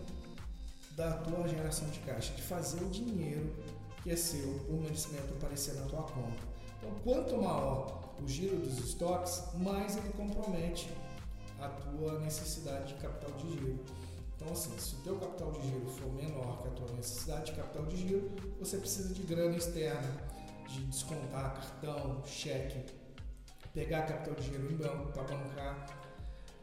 da 0.97 1.13
tua 1.19 1.47
geração 1.47 1.89
de 1.91 1.99
caixa, 2.01 2.33
de 2.35 2.43
fazer 2.43 2.83
o 2.83 2.89
dinheiro 2.89 3.55
que 4.03 4.11
é 4.11 4.17
seu, 4.17 4.49
o 4.69 4.81
merecimento 4.83 5.35
aparecer 5.35 5.75
na 5.75 5.83
tua 5.83 6.03
conta. 6.03 6.43
Então, 6.79 6.91
quanto 7.05 7.37
maior 7.37 8.15
o 8.23 8.27
giro 8.27 8.57
dos 8.57 8.79
estoques, 8.79 9.43
mais 9.55 9.97
ele 9.97 10.11
compromete 10.11 10.91
a 11.61 11.69
tua 11.69 12.19
necessidade 12.21 12.95
de 12.95 13.01
capital 13.01 13.31
de 13.37 13.51
giro. 13.51 13.79
Então, 14.37 14.53
assim, 14.53 14.77
se 14.79 14.95
o 14.95 14.99
teu 14.99 15.17
capital 15.17 15.53
de 15.53 15.69
giro 15.69 15.87
for 15.87 16.11
menor 16.15 16.63
que 16.63 16.69
a 16.69 16.71
tua 16.71 16.97
necessidade 16.97 17.47
de 17.47 17.53
capital 17.53 17.85
de 17.85 17.97
giro, 17.97 18.31
você 18.59 18.79
precisa 18.79 19.13
de 19.13 19.23
grana 19.23 19.57
externa, 19.57 20.09
de 20.67 20.81
descontar 20.85 21.55
cartão, 21.55 22.23
cheque, 22.25 22.79
pegar 23.73 24.03
capital 24.03 24.35
de 24.35 24.47
giro 24.47 24.73
em 24.73 24.77
banco 24.77 25.13
para 25.13 25.23
bancar. 25.23 25.87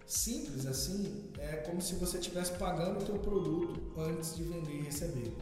Simples 0.06 0.66
assim, 0.66 1.32
é 1.38 1.58
como 1.58 1.82
se 1.82 1.96
você 1.96 2.18
estivesse 2.18 2.54
pagando 2.54 3.02
o 3.02 3.06
teu 3.06 3.20
produto 3.20 3.94
antes 4.00 4.36
de 4.36 4.44
vender 4.44 4.80
e 4.80 4.82
receber. 4.84 5.36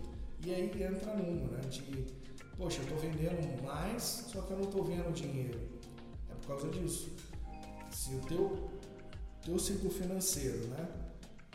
E 0.44 0.54
aí 0.54 0.66
entra 0.66 1.16
numa, 1.16 1.48
né, 1.52 1.62
de, 1.70 1.82
poxa, 2.58 2.80
eu 2.80 2.84
estou 2.84 2.98
vendendo 2.98 3.64
mais, 3.64 4.26
só 4.28 4.42
que 4.42 4.52
eu 4.52 4.58
não 4.58 4.66
estou 4.66 4.84
vendo 4.84 5.14
dinheiro. 5.14 5.60
É 6.30 6.34
por 6.36 6.48
causa 6.48 6.70
disso. 6.70 7.12
Se 7.92 8.16
o 8.16 8.22
teu, 8.22 8.70
teu 9.44 9.60
ciclo 9.60 9.90
financeiro, 9.90 10.68
né, 10.68 10.88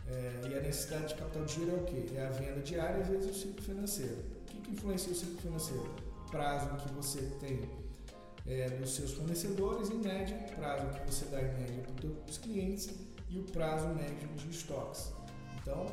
é, 0.06 0.48
e 0.48 0.54
a 0.54 0.60
necessidade 0.60 1.08
de 1.08 1.14
capital 1.14 1.44
de 1.44 1.54
giro 1.54 1.70
é 1.70 1.74
o 1.74 1.84
quê? 1.84 2.06
É 2.14 2.26
a 2.26 2.30
venda 2.30 2.60
diária 2.60 3.04
vezes 3.04 3.30
o 3.30 3.34
ciclo 3.34 3.62
financeiro. 3.62 4.18
O 4.42 4.44
que, 4.46 4.60
que 4.60 4.70
influencia 4.72 5.12
o 5.12 5.16
ciclo 5.16 5.38
financeiro? 5.38 5.94
Prazo 6.30 6.76
que 6.76 6.92
você 6.94 7.22
tem 7.40 7.79
é, 8.50 8.68
dos 8.70 8.94
seus 8.94 9.12
fornecedores, 9.12 9.90
em 9.90 9.98
média, 9.98 10.36
prazo 10.56 10.86
que 10.88 11.12
você 11.12 11.24
dá 11.26 11.40
em 11.40 11.52
média 11.54 11.82
para 11.82 12.30
os 12.30 12.38
clientes 12.38 12.90
e 13.28 13.38
o 13.38 13.44
prazo 13.44 13.88
médio 13.88 14.28
de 14.36 14.50
estoques. 14.50 15.12
Então, 15.62 15.86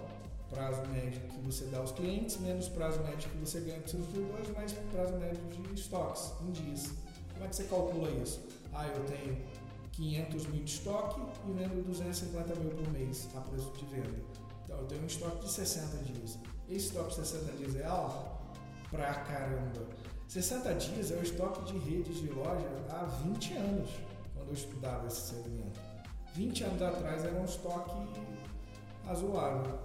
prazo 0.49 0.81
médio 0.87 1.21
que 1.21 1.39
você 1.41 1.65
dá 1.65 1.77
aos 1.77 1.91
clientes, 1.91 2.37
menos 2.39 2.67
prazo 2.69 2.99
médio 3.03 3.29
que 3.29 3.37
você 3.37 3.59
ganha 3.59 3.79
dos 3.79 3.91
seus 3.91 4.05
fornecedores, 4.07 4.49
mais 4.55 4.73
prazo 4.91 5.13
médio 5.17 5.41
de 5.49 5.79
estoques 5.79 6.31
em 6.41 6.51
dias. 6.51 6.91
Como 7.33 7.45
é 7.45 7.47
que 7.47 7.55
você 7.55 7.63
calcula 7.65 8.09
isso? 8.09 8.47
Ah, 8.73 8.87
eu 8.87 9.03
tenho 9.05 9.37
500 9.91 10.47
mil 10.47 10.63
de 10.63 10.71
estoque 10.71 11.21
e 11.47 11.51
vendo 11.51 11.85
250 11.85 12.55
mil 12.55 12.71
por 12.71 12.91
mês 12.91 13.27
a 13.35 13.41
preço 13.41 13.71
de 13.73 13.85
venda. 13.85 14.19
Então, 14.63 14.79
eu 14.79 14.85
tenho 14.85 15.03
um 15.03 15.07
estoque 15.07 15.45
de 15.45 15.51
60 15.51 15.97
dias. 16.03 16.39
Esse 16.67 16.87
estoque 16.87 17.09
de 17.09 17.15
60 17.27 17.51
dias 17.57 17.75
é 17.75 17.85
alto? 17.85 18.37
Pra 18.89 19.13
caramba! 19.13 20.06
60 20.27 20.73
dias 20.75 21.11
é 21.11 21.15
o 21.15 21.23
estoque 21.23 21.71
de 21.71 21.77
redes 21.77 22.17
de 22.17 22.27
loja 22.29 22.67
há 22.89 23.05
20 23.05 23.53
anos, 23.53 23.89
quando 24.35 24.49
eu 24.49 24.53
estudava 24.53 25.07
esse 25.07 25.33
segmento. 25.33 25.79
20 26.35 26.63
anos 26.65 26.81
atrás 26.81 27.23
era 27.23 27.39
um 27.39 27.45
estoque 27.45 27.95
razoável. 29.05 29.79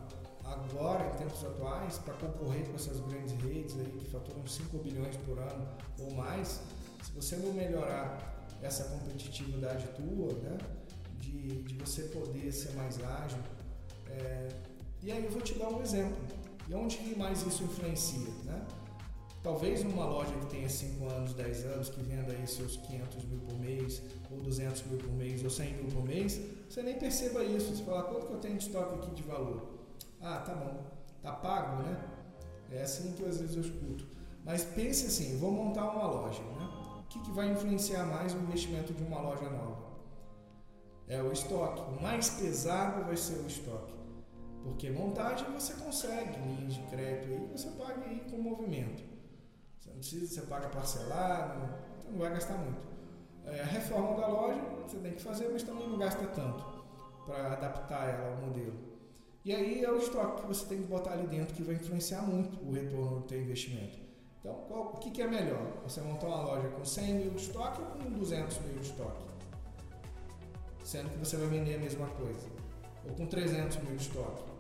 Agora, 0.45 1.07
em 1.07 1.17
tempos 1.17 1.45
atuais, 1.45 1.99
para 1.99 2.15
concorrer 2.15 2.67
com 2.69 2.75
essas 2.75 2.99
grandes 3.01 3.33
redes 3.41 3.77
aí 3.79 3.93
que 3.99 4.11
faturam 4.11 4.45
5 4.45 4.79
bilhões 4.79 5.17
por 5.19 5.39
ano 5.39 5.69
ou 6.01 6.13
mais, 6.13 6.61
se 7.03 7.13
você 7.13 7.37
não 7.37 7.53
melhorar 7.53 8.45
essa 8.61 8.85
competitividade 8.85 9.87
tua, 9.89 10.33
né, 10.41 10.59
de, 11.21 11.63
de 11.63 11.75
você 11.77 12.03
poder 12.05 12.51
ser 12.53 12.73
mais 12.73 13.03
ágil, 13.03 13.39
é... 14.09 14.49
e 15.01 15.13
aí 15.13 15.25
eu 15.25 15.31
vou 15.31 15.41
te 15.41 15.55
dar 15.55 15.69
um 15.69 15.81
exemplo. 15.81 16.19
E 16.69 16.75
onde 16.75 17.17
mais 17.17 17.47
isso 17.47 17.63
influencia, 17.63 18.29
né? 18.45 18.67
Talvez 19.43 19.83
numa 19.83 20.05
loja 20.05 20.33
que 20.33 20.47
tenha 20.47 20.69
5 20.69 21.05
anos, 21.09 21.35
10 21.35 21.65
anos, 21.67 21.89
que 21.89 22.01
venda 22.01 22.33
aí 22.33 22.47
seus 22.47 22.77
500 22.77 23.25
mil 23.25 23.41
por 23.41 23.59
mês, 23.59 24.01
ou 24.31 24.39
200 24.39 24.85
mil 24.85 24.99
por 24.99 25.13
mês, 25.15 25.43
ou 25.43 25.51
100 25.51 25.73
mil 25.75 25.87
por 25.87 26.05
mês, 26.05 26.41
você 26.69 26.81
nem 26.81 26.97
perceba 26.97 27.43
isso. 27.43 27.75
Você 27.75 27.83
fala, 27.83 28.05
quanto 28.05 28.27
que 28.27 28.33
eu 28.35 28.39
tenho 28.39 28.57
de 28.57 28.65
estoque 28.65 28.95
aqui 28.95 29.11
de 29.17 29.23
valor? 29.25 29.81
Ah, 30.21 30.39
tá 30.39 30.55
bom. 30.55 30.85
Tá 31.21 31.33
pago, 31.33 31.83
né? 31.83 32.05
É 32.71 32.83
assim 32.83 33.13
que 33.13 33.25
às 33.25 33.41
vezes 33.41 33.57
eu 33.57 33.63
escuto. 33.63 34.07
Mas 34.45 34.65
pense 34.65 35.07
assim, 35.07 35.37
vou 35.39 35.51
montar 35.51 35.91
uma 35.91 36.07
loja, 36.07 36.43
né? 36.43 36.69
O 37.01 37.03
que, 37.09 37.19
que 37.21 37.31
vai 37.33 37.51
influenciar 37.51 38.05
mais 38.07 38.33
o 38.33 38.39
investimento 38.39 38.95
de 38.95 39.03
uma 39.03 39.21
loja 39.21 39.51
nova? 39.51 39.93
É 41.09 41.21
o 41.21 41.33
estoque. 41.33 41.83
O 41.83 42.01
mais 42.01 42.31
pesado 42.31 43.05
vai 43.05 43.17
ser 43.17 43.41
o 43.41 43.47
estoque. 43.47 43.93
Porque 44.63 44.89
montagem 44.91 45.51
você 45.53 45.75
consegue, 45.75 46.39
linhas 46.39 46.75
de 46.75 46.83
crédito 46.83 47.33
aí, 47.33 47.49
você 47.53 47.69
paga 47.71 48.05
aí 48.05 48.21
com 48.31 48.39
movimento. 48.39 49.12
Você 49.93 50.17
não 50.17 50.21
precisa, 50.21 50.27
você 50.35 50.47
paga 50.47 50.69
parcelado, 50.69 51.61
você 51.99 52.11
não 52.11 52.19
vai 52.19 52.31
gastar 52.31 52.55
muito. 52.55 52.87
É, 53.45 53.61
a 53.61 53.65
reforma 53.65 54.21
da 54.21 54.29
loja 54.29 54.61
você 54.87 54.97
tem 54.99 55.13
que 55.13 55.23
fazer, 55.23 55.49
mas 55.53 55.63
também 55.63 55.89
não 55.89 55.99
gasta 55.99 56.25
tanto 56.29 56.65
para 57.27 57.53
adaptar 57.53 58.09
ela 58.09 58.35
ao 58.35 58.47
modelo. 58.47 58.93
E 59.45 59.53
aí 59.53 59.85
é 59.85 59.91
o 59.91 59.97
estoque 59.97 60.43
que 60.43 60.49
você 60.49 60.67
tem 60.67 60.79
que 60.83 60.89
botar 60.89 61.13
ali 61.13 61.27
dentro 61.27 61.55
que 61.55 61.63
vai 61.63 61.75
influenciar 61.75 62.23
muito 62.23 62.65
o 62.65 62.73
retorno 62.73 63.21
do 63.21 63.27
teu 63.27 63.41
investimento. 63.41 63.99
Então, 64.39 64.55
qual, 64.69 64.93
o 64.95 64.97
que, 64.99 65.11
que, 65.11 65.23
é 65.23 65.27
melhor? 65.27 65.83
Você 65.85 66.01
montar 66.01 66.27
uma 66.27 66.43
loja 66.43 66.69
com 66.69 66.85
100 66.85 67.15
mil 67.15 67.31
de 67.31 67.43
estoque 67.43 67.81
ou 67.81 67.87
com 67.89 68.11
200 68.11 68.59
mil 68.61 68.75
de 68.75 68.87
estoque? 68.89 69.25
Sendo 70.85 71.11
que 71.11 71.19
você 71.19 71.37
vai 71.37 71.47
vender 71.49 71.77
a 71.77 71.79
mesma 71.79 72.07
coisa. 72.09 72.49
Ou 73.09 73.15
com 73.15 73.27
300 73.27 73.77
mil 73.79 73.97
de 73.97 74.03
estoque 74.03 74.52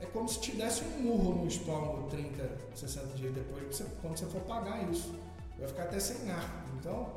é 0.00 0.06
como 0.06 0.28
se 0.28 0.40
te 0.40 0.52
desse 0.52 0.84
um 0.84 1.02
murro 1.02 1.42
no 1.42 1.48
estômago 1.48 2.08
30, 2.08 2.58
60 2.74 3.06
dias 3.16 3.34
depois, 3.34 3.82
quando 4.00 4.16
você 4.16 4.26
for 4.26 4.40
pagar 4.42 4.88
isso. 4.90 5.14
Vai 5.58 5.68
ficar 5.68 5.82
até 5.84 5.98
sem 5.98 6.30
ar. 6.30 6.66
Então, 6.78 7.12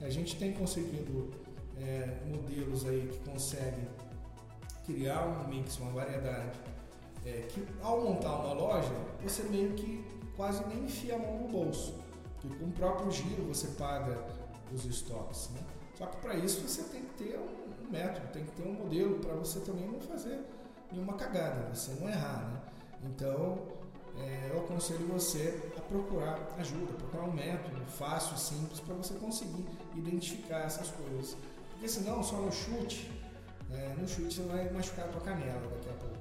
a 0.00 0.10
gente 0.10 0.36
tem 0.36 0.52
conseguido 0.52 1.30
é, 1.78 2.18
modelos 2.26 2.84
aí 2.84 3.08
que 3.12 3.30
conseguem 3.30 3.86
criar 4.84 5.24
um 5.24 5.48
mix, 5.48 5.78
uma 5.78 5.92
variedade, 5.92 6.58
é, 7.24 7.46
que 7.48 7.64
ao 7.80 8.00
montar 8.00 8.34
uma 8.36 8.54
loja, 8.54 8.94
você 9.22 9.44
meio 9.44 9.74
que 9.74 10.04
quase 10.36 10.66
nem 10.66 10.84
enfia 10.84 11.14
a 11.14 11.18
mão 11.18 11.42
no 11.42 11.48
bolso. 11.48 11.94
Porque 12.40 12.56
com 12.56 12.66
o 12.66 12.72
próprio 12.72 13.10
giro 13.12 13.44
você 13.44 13.68
paga 13.78 14.26
os 14.72 14.84
estoques. 14.84 15.50
Né? 15.50 15.60
Só 15.94 16.06
que 16.06 16.16
para 16.16 16.34
isso 16.34 16.66
você 16.66 16.82
tem 16.84 17.02
que 17.02 17.24
ter 17.24 17.38
um 17.38 17.90
método, 17.90 18.26
tem 18.32 18.44
que 18.44 18.52
ter 18.52 18.62
um 18.66 18.72
modelo 18.72 19.20
para 19.20 19.34
você 19.34 19.60
também 19.60 19.86
não 19.86 20.00
fazer 20.00 20.40
nenhuma 20.92 21.14
cagada, 21.14 21.74
você 21.74 21.92
não 22.00 22.08
errar, 22.08 22.48
né? 22.48 22.60
Então, 23.04 23.58
é, 24.18 24.50
eu 24.52 24.60
aconselho 24.60 25.06
você 25.06 25.72
a 25.76 25.80
procurar 25.80 26.38
ajuda, 26.58 26.92
procurar 26.94 27.24
um 27.24 27.32
método 27.32 27.80
fácil, 27.86 28.36
simples, 28.36 28.80
para 28.80 28.94
você 28.94 29.14
conseguir 29.14 29.66
identificar 29.94 30.60
essas 30.60 30.90
coisas. 30.90 31.36
Porque 31.70 31.88
senão, 31.88 32.22
só 32.22 32.36
no 32.36 32.52
chute, 32.52 33.10
é, 33.72 33.94
no 33.98 34.06
chute 34.06 34.34
você 34.34 34.42
vai 34.42 34.70
machucar 34.70 35.06
a 35.06 35.08
tua 35.08 35.20
canela 35.22 35.60
daqui 35.70 35.88
a 35.88 35.92
pouco. 35.94 36.16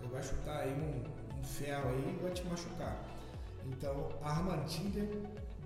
Você 0.00 0.08
vai 0.08 0.22
chutar 0.22 0.60
aí 0.60 0.72
um, 0.72 1.38
um 1.38 1.44
ferro 1.44 1.88
aí 1.88 2.16
e 2.18 2.22
vai 2.22 2.32
te 2.32 2.44
machucar. 2.46 3.02
Então, 3.66 4.08
a 4.22 4.30
armadilha 4.30 5.08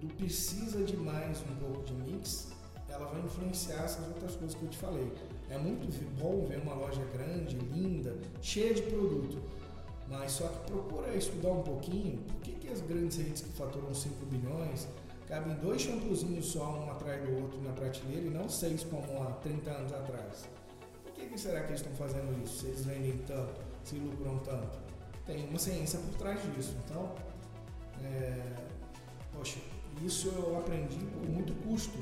do 0.01 0.07
precisa 0.15 0.85
de 0.85 0.97
mais 0.97 1.41
um 1.41 1.57
pouco 1.57 1.83
de 1.85 1.95
mix, 1.95 2.53
ela 2.97 3.07
vai 3.07 3.21
influenciar 3.21 3.85
essas 3.85 4.07
outras 4.09 4.35
coisas 4.35 4.57
que 4.57 4.63
eu 4.63 4.69
te 4.69 4.79
falei. 4.79 5.13
É 5.49 5.59
muito 5.59 5.87
bom 6.19 6.47
ver 6.47 6.59
uma 6.59 6.75
loja 6.75 7.05
grande, 7.13 7.57
linda, 7.57 8.17
cheia 8.41 8.75
de 8.75 8.83
produto. 8.83 9.41
Mas 10.09 10.33
só 10.33 10.49
que 10.49 10.71
procura 10.71 11.15
estudar 11.15 11.51
um 11.51 11.63
pouquinho 11.63 12.19
por 12.19 12.37
que, 12.41 12.53
que 12.53 12.69
as 12.69 12.81
grandes 12.81 13.17
redes 13.19 13.43
que 13.43 13.51
faturam 13.51 13.93
5 13.93 14.25
bilhões 14.27 14.87
cabem 15.27 15.57
dois 15.57 15.83
shampoozinhos 15.83 16.47
só 16.47 16.79
um 16.79 16.91
atrás 16.91 17.21
do 17.25 17.43
outro 17.43 17.61
na 17.61 17.73
prateleira 17.73 18.27
e 18.27 18.31
não 18.31 18.49
seis 18.49 18.85
como 18.85 19.23
há 19.23 19.33
30 19.43 19.71
anos 19.71 19.93
atrás. 19.93 20.49
Por 21.03 21.13
que, 21.13 21.27
que 21.27 21.39
será 21.39 21.63
que 21.63 21.71
eles 21.71 21.81
estão 21.81 21.93
fazendo 21.95 22.41
isso? 22.45 22.61
Se 22.61 22.67
eles 22.67 22.85
vendem 22.85 23.19
tanto, 23.27 23.61
se 23.83 23.97
lucram 23.97 24.39
tanto? 24.39 24.79
Tem 25.27 25.49
uma 25.49 25.59
ciência 25.59 25.99
por 25.99 26.15
trás 26.19 26.41
disso. 26.55 26.77
Então, 26.85 27.13
é, 28.05 28.55
poxa, 29.33 29.59
isso 30.05 30.29
eu 30.29 30.57
aprendi 30.59 30.99
por 31.07 31.29
muito 31.29 31.53
custo 31.65 31.99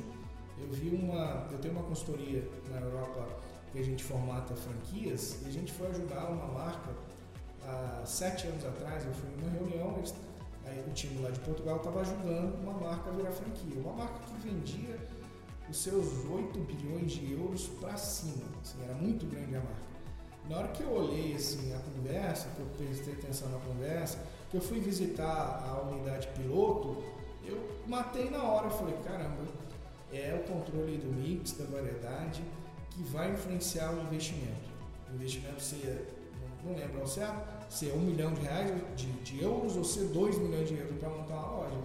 eu 0.58 0.68
vi 0.70 0.90
uma, 0.90 1.48
eu 1.50 1.58
tenho 1.58 1.74
uma 1.74 1.82
consultoria 1.84 2.48
na 2.70 2.80
Europa 2.80 3.26
que 3.72 3.78
a 3.78 3.82
gente 3.82 4.04
formata 4.04 4.54
franquias 4.54 5.38
e 5.44 5.48
a 5.48 5.52
gente 5.52 5.72
foi 5.72 5.88
ajudar 5.88 6.30
uma 6.30 6.46
marca 6.46 6.90
há 7.66 8.02
sete 8.06 8.46
anos 8.46 8.64
atrás. 8.64 9.04
Eu 9.04 9.12
fui 9.14 9.28
numa 9.30 9.50
reunião, 9.50 9.96
eles, 9.96 10.14
aí 10.64 10.84
o 10.86 10.92
time 10.92 11.20
lá 11.20 11.30
de 11.30 11.40
Portugal 11.40 11.78
estava 11.78 12.00
ajudando 12.00 12.54
uma 12.62 12.72
marca 12.72 13.10
a 13.10 13.12
virar 13.12 13.32
franquia, 13.32 13.80
uma 13.80 13.92
marca 13.92 14.20
que 14.26 14.48
vendia 14.48 14.98
os 15.68 15.78
seus 15.78 16.24
8 16.26 16.58
bilhões 16.60 17.12
de 17.12 17.32
euros 17.32 17.66
para 17.80 17.96
cima, 17.96 18.44
assim, 18.60 18.82
era 18.84 18.94
muito 18.94 19.26
grande 19.26 19.56
a 19.56 19.60
marca. 19.60 19.94
Na 20.48 20.58
hora 20.58 20.68
que 20.68 20.82
eu 20.82 20.92
olhei 20.92 21.34
assim, 21.34 21.74
a 21.74 21.78
conversa, 21.78 22.48
que 22.54 22.60
eu 22.60 22.66
prestei 22.76 23.14
atenção 23.14 23.48
na 23.48 23.58
conversa, 23.58 24.22
que 24.50 24.56
eu 24.58 24.60
fui 24.60 24.78
visitar 24.78 25.64
a 25.66 25.88
unidade 25.88 26.28
piloto, 26.28 27.02
eu 27.46 27.58
matei 27.86 28.30
na 28.30 28.42
hora, 28.42 28.66
eu 28.66 28.70
falei, 28.70 28.94
caramba, 29.04 29.42
é 30.12 30.34
o 30.34 30.48
controle 30.50 30.96
do 30.98 31.12
mix, 31.12 31.52
da 31.52 31.64
variedade, 31.64 32.42
que 32.90 33.02
vai 33.04 33.32
influenciar 33.32 33.92
o 33.92 34.02
investimento. 34.02 34.70
O 35.10 35.14
investimento 35.14 35.60
ser, 35.60 36.08
não 36.64 36.74
lembro 36.74 37.00
ao 37.00 37.06
certo, 37.06 37.72
ser 37.72 37.92
um 37.92 38.00
milhão 38.00 38.32
de 38.32 38.40
reais 38.42 38.70
de, 38.96 39.06
de 39.06 39.42
euros 39.42 39.76
ou 39.76 39.84
ser 39.84 40.04
dois 40.08 40.38
milhões 40.38 40.68
de 40.68 40.76
euros 40.76 40.96
para 40.98 41.08
montar 41.08 41.34
uma 41.34 41.56
loja. 41.56 41.78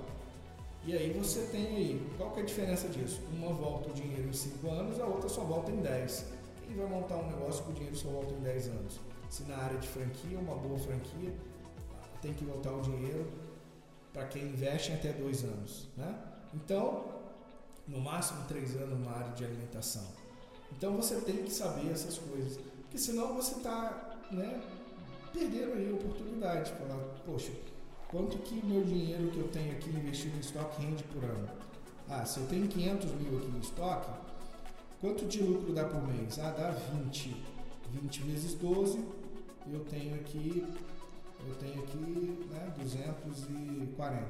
E 0.86 0.94
aí 0.94 1.12
você 1.12 1.42
tem 1.52 1.68
aí, 1.68 2.12
qual 2.18 2.32
que 2.32 2.40
é 2.40 2.44
a 2.44 2.46
diferença 2.46 2.88
disso? 2.88 3.22
Uma 3.34 3.54
volta 3.54 3.90
o 3.90 3.94
dinheiro 3.94 4.30
em 4.30 4.34
5 4.34 4.70
anos, 4.70 5.00
a 5.00 5.06
outra 5.06 5.28
só 5.28 5.42
volta 5.42 5.72
em 5.72 5.82
10. 5.82 6.26
Quem 6.66 6.78
vai 6.78 6.88
montar 6.88 7.18
um 7.18 7.28
negócio 7.28 7.64
com 7.64 7.72
o 7.72 7.74
dinheiro 7.74 7.96
só 7.96 8.10
volta 8.10 8.34
em 8.34 8.40
10 8.40 8.68
anos? 8.70 9.00
Se 9.30 9.44
na 9.44 9.58
área 9.58 9.78
de 9.78 9.88
franquia, 9.88 10.40
uma 10.40 10.56
boa 10.56 10.80
franquia, 10.80 11.34
tem 12.22 12.34
que 12.34 12.44
voltar 12.46 12.72
o 12.72 12.82
dinheiro 12.82 13.28
para 14.14 14.26
quem 14.26 14.44
investe 14.44 14.92
em 14.92 14.96
até 14.96 15.12
dois 15.14 15.44
anos. 15.44 15.88
Né? 15.96 16.16
Então, 16.54 17.06
no 17.90 18.00
máximo 18.00 18.46
três 18.48 18.76
anos 18.76 19.00
na 19.04 19.12
área 19.12 19.32
de 19.34 19.44
alimentação. 19.44 20.06
Então 20.72 20.96
você 20.96 21.16
tem 21.22 21.44
que 21.44 21.52
saber 21.52 21.92
essas 21.92 22.18
coisas, 22.18 22.58
porque 22.82 22.98
senão 22.98 23.34
você 23.34 23.56
está 23.56 24.18
né, 24.32 24.62
perdendo 25.34 25.74
aí 25.74 25.90
a 25.90 25.96
oportunidade. 25.96 26.72
Falar, 26.74 27.00
poxa, 27.26 27.52
quanto 28.08 28.38
que 28.38 28.64
meu 28.66 28.84
dinheiro 28.84 29.30
que 29.32 29.40
eu 29.40 29.48
tenho 29.50 29.72
aqui 29.74 29.90
investido 29.90 30.38
em 30.38 30.40
estoque 30.40 30.82
rende 30.82 31.04
por 31.06 31.24
ano? 31.24 31.50
Ah, 32.08 32.26
se 32.26 32.40
eu 32.40 32.48
tenho 32.48 32.68
500 32.68 33.12
mil 33.14 33.38
aqui 33.38 33.48
em 33.48 33.60
estoque, 33.60 34.12
quanto 35.02 35.26
de 35.26 35.42
lucro 35.44 35.74
dá 35.74 35.86
por 35.86 36.02
mês? 36.08 36.40
Ah, 36.40 36.52
dá 36.52 36.72
20. 36.72 37.36
20 37.92 38.22
vezes 38.22 38.54
12, 38.54 39.04
eu 39.72 39.80
tenho 39.86 40.14
aqui 40.16 40.64
eu 41.48 41.56
tenho 41.56 41.82
aqui 41.82 41.98
né, 42.50 42.74
240, 42.78 44.26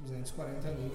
240 0.00 0.70
mil 0.72 0.92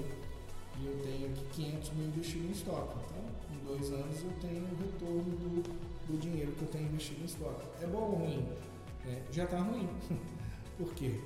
e 0.79 0.85
eu 0.85 0.99
tenho 1.03 1.29
aqui 1.29 1.45
500 1.53 1.89
mil 1.91 2.07
investido 2.07 2.47
em 2.47 2.51
estoque. 2.51 2.95
Então, 3.05 3.55
em 3.55 3.65
dois 3.65 3.91
anos 3.91 4.23
eu 4.23 4.31
tenho 4.41 4.63
o 4.63 4.75
retorno 4.75 5.23
do, 5.23 5.63
do 6.07 6.19
dinheiro 6.19 6.51
que 6.51 6.61
eu 6.61 6.67
tenho 6.67 6.85
investido 6.85 7.21
em 7.21 7.25
estoque. 7.25 7.65
É 7.81 7.87
bom 7.87 7.97
ou 7.97 8.15
ruim? 8.15 8.47
É, 9.05 9.21
já 9.31 9.45
está 9.45 9.59
ruim. 9.59 9.89
Por 10.77 10.93
quê? 10.93 11.19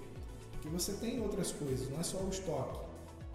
Porque 0.51 0.69
você 0.69 0.93
tem 0.93 1.21
outras 1.21 1.51
coisas, 1.51 1.89
não 1.89 1.99
é 1.99 2.03
só 2.03 2.17
o 2.19 2.29
estoque. 2.29 2.79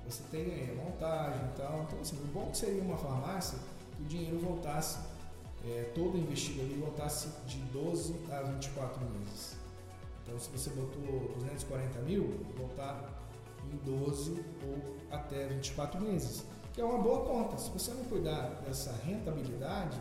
Você 0.07 0.23
tem 0.31 0.75
montagem 0.77 1.45
e 1.45 1.57
tal. 1.57 1.83
Então, 1.83 2.01
assim, 2.01 2.17
o 2.17 2.27
bom 2.27 2.55
seria 2.55 2.81
uma 2.81 2.97
farmácia 2.97 3.59
que 3.97 4.03
o 4.03 4.07
dinheiro 4.07 4.39
voltasse, 4.39 4.99
é, 5.65 5.91
todo 5.95 6.17
investido 6.17 6.61
ali, 6.61 6.75
voltasse 6.75 7.29
de 7.47 7.59
12 7.73 8.15
a 8.31 8.43
24 8.43 9.01
meses. 9.11 9.57
Então, 10.23 10.39
se 10.39 10.51
você 10.51 10.71
botou 10.71 11.35
240 11.37 12.01
mil, 12.01 12.41
voltar 12.57 13.16
em 13.73 13.77
12 13.85 14.45
ou 14.65 14.97
até 15.11 15.47
24 15.47 16.01
meses, 16.01 16.45
que 16.73 16.81
é 16.81 16.85
uma 16.85 16.99
boa 16.99 17.25
conta. 17.25 17.57
Se 17.59 17.71
você 17.71 17.93
não 17.93 18.05
cuidar 18.05 18.63
dessa 18.67 18.93
rentabilidade, 19.05 19.99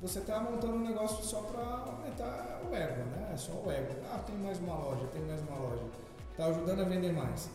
você 0.00 0.18
está 0.18 0.40
montando 0.40 0.74
um 0.74 0.86
negócio 0.86 1.24
só 1.24 1.40
para 1.42 1.62
aumentar 1.62 2.62
o 2.70 2.74
ego, 2.74 3.04
né? 3.10 3.30
É 3.32 3.36
só 3.36 3.52
o 3.52 3.70
ego. 3.70 3.94
Ah, 4.12 4.18
tem 4.18 4.36
mais 4.36 4.58
uma 4.58 4.74
loja, 4.76 5.06
tem 5.08 5.22
mais 5.22 5.40
uma 5.42 5.56
loja. 5.56 5.82
Está 6.30 6.46
ajudando 6.46 6.80
a 6.80 6.84
vender 6.84 7.12
mais. 7.12 7.48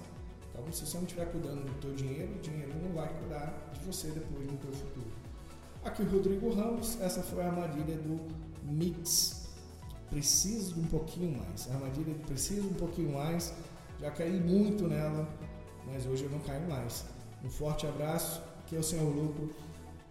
Então, 0.52 0.72
se 0.72 0.86
você 0.86 0.98
não 0.98 1.04
estiver 1.04 1.26
cuidando 1.32 1.64
do 1.64 1.80
teu 1.80 1.94
dinheiro, 1.94 2.34
o 2.34 2.40
dinheiro 2.40 2.74
não 2.82 2.94
vai 2.94 3.08
cuidar 3.20 3.54
de 3.74 3.80
você 3.86 4.08
depois 4.10 4.46
no 4.52 4.58
teu 4.58 4.72
futuro. 4.72 5.12
Aqui 5.84 6.02
o 6.02 6.10
Rodrigo 6.10 6.54
Ramos, 6.54 7.00
essa 7.02 7.22
foi 7.22 7.44
a 7.44 7.48
armadilha 7.48 7.96
do 7.98 8.20
Mix 8.64 9.40
preciso 10.10 10.74
de 10.74 10.82
um 10.82 10.88
pouquinho 10.88 11.38
mais. 11.38 11.70
A 11.70 11.76
armadilha 11.76 12.14
precisa 12.26 12.68
um 12.68 12.74
pouquinho 12.74 13.14
mais. 13.14 13.54
Já 14.00 14.10
caí 14.12 14.40
muito 14.40 14.88
nela, 14.88 15.28
mas 15.86 16.06
hoje 16.06 16.24
eu 16.24 16.30
não 16.30 16.40
caio 16.40 16.68
mais. 16.70 17.06
Um 17.44 17.50
forte 17.50 17.86
abraço. 17.86 18.42
Aqui 18.60 18.76
é 18.76 18.80
o 18.80 18.84
Senhor 18.84 19.14
Lucro. 19.14 19.54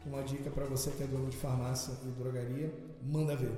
Uma 0.04 0.23
dica 0.23 0.50
para 0.50 0.66
você 0.66 0.90
que 0.90 1.02
é 1.02 1.07
dono 1.07 1.28
de 1.28 1.37
farmácia 1.37 1.95
e 2.04 2.09
drogaria, 2.09 2.73
manda 3.02 3.35
ver. 3.35 3.52